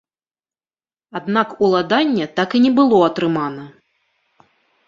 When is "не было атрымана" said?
2.65-3.63